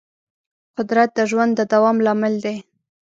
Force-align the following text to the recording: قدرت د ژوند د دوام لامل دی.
قدرت 0.77 1.09
د 1.17 1.19
ژوند 1.29 1.51
د 1.55 1.61
دوام 1.73 1.97
لامل 2.05 2.35
دی. 2.45 2.57